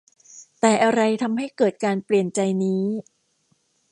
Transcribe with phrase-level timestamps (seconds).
[0.59, 2.83] แต่อะไรทำให้เกิดการเปลี่ยนใจนี้